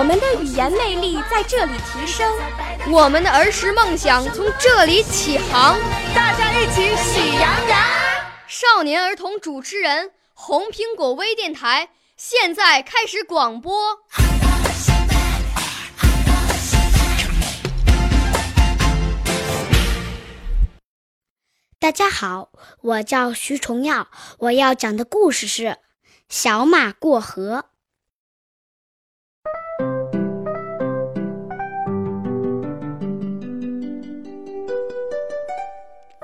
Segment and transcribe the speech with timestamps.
[0.00, 2.26] 我们的语言魅力在这里提升，
[2.90, 5.78] 我们的儿时梦想从这里起航。
[6.14, 7.78] 大家一起喜羊羊。
[8.48, 13.98] 少年儿童主持人，红苹果微电台现在开始广播。
[21.78, 22.48] 大家好，
[22.80, 25.64] 我叫徐崇耀，我要讲的故事是
[26.30, 27.66] 《小马过河》。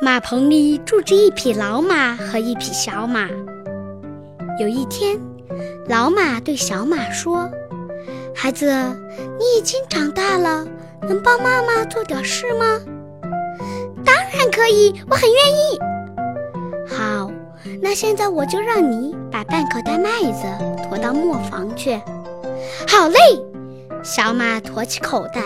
[0.06, 3.28] 马棚里住着一匹老马和一匹小马。
[4.56, 5.18] 有一天，
[5.88, 7.50] 老马对小马说
[8.32, 8.72] ：“孩子，
[9.36, 10.64] 你已经长大了，
[11.08, 12.78] 能帮妈妈做点事吗
[14.06, 15.80] ？”“当然可以，我很愿意。
[16.86, 17.28] ”“好，
[17.82, 20.46] 那现在我就让你把半口袋麦子
[20.88, 22.00] 驮到磨坊去。
[22.86, 23.18] ”“好嘞！”
[24.04, 25.42] 小马驮起口袋，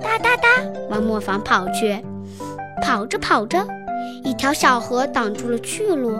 [0.00, 0.48] 哒哒哒
[0.88, 2.00] 往磨坊跑去。
[2.80, 3.66] 跑着跑着。
[4.22, 6.16] 一条小河挡住了去路，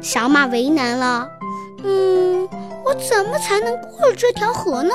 [0.00, 1.28] 小马为难了。
[1.84, 2.48] 嗯，
[2.84, 4.94] 我怎么才能过了这条河呢？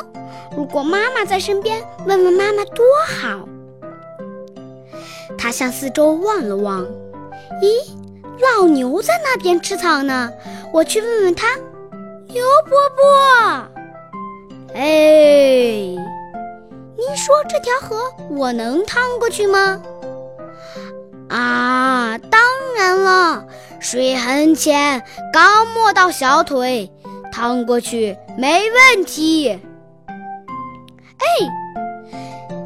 [0.56, 3.48] 如果妈妈在身边，问问妈妈多好。
[5.38, 6.86] 他向四周望了望，
[7.62, 7.92] 咦，
[8.40, 10.32] 老牛在那边吃草呢。
[10.74, 11.48] 我去问问他。
[12.28, 13.04] 牛伯伯，
[14.74, 14.82] 哎，
[16.98, 19.82] 您说这条河我能趟过去吗？
[21.32, 22.42] 啊，当
[22.78, 23.46] 然了，
[23.80, 26.92] 水很浅，刚没到小腿，
[27.32, 29.58] 趟过去没问题。
[31.18, 31.26] 哎，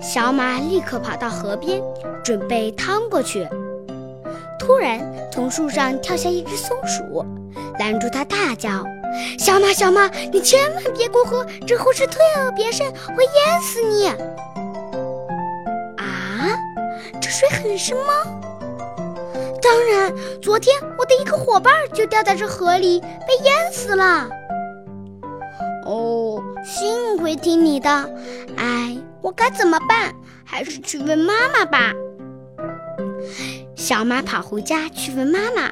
[0.02, 1.80] 小马立刻跑到河边，
[2.24, 3.48] 准备趟过去。
[4.58, 5.00] 突然，
[5.32, 7.24] 从树上跳下一只松鼠，
[7.78, 8.84] 拦住它，大叫
[9.38, 12.18] ：“小马，小马，你千万别过河，这河水特
[12.56, 14.08] 别深，会淹死你！”
[16.02, 16.58] 啊，
[17.22, 18.42] 这水很深吗？
[19.66, 24.30] 当然，昨天我的一个伙伴就掉在这河里，被淹死了。
[25.88, 27.90] 哦，幸亏听你的。
[28.58, 30.14] 哎，我该怎么办？
[30.46, 31.92] 还是去问妈妈吧。
[33.76, 35.64] 小马跑回家去问妈妈：“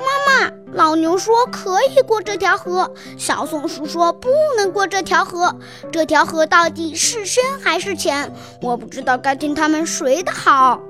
[0.00, 5.54] 妈妈，老牛说可以过这条河，小松鼠说不能过这条河。
[5.92, 8.32] 这条河到底是深还是浅？
[8.62, 10.80] 我不知道该听他们谁的好。”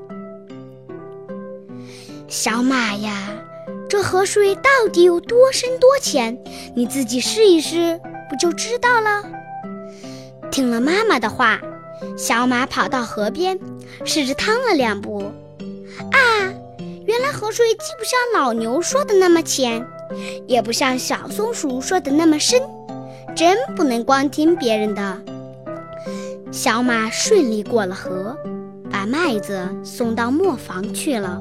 [2.29, 3.29] 小马呀，
[3.89, 6.37] 这河水到底有多深多浅？
[6.75, 9.23] 你自己试一试，不就知道了？
[10.51, 11.61] 听了妈妈的话，
[12.17, 13.59] 小马跑到河边，
[14.05, 15.33] 试着趟了两步。
[16.11, 16.53] 啊，
[17.07, 19.87] 原来河水既不像老牛说的那么浅，
[20.49, 22.61] 也不像小松鼠说的那么深，
[23.37, 25.23] 真不能光听别人的。
[26.51, 28.37] 小马顺利过了河，
[28.91, 31.41] 把麦子送到磨坊去了。